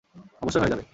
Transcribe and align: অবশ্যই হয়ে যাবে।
অবশ্যই 0.41 0.61
হয়ে 0.61 0.71
যাবে। 0.73 0.83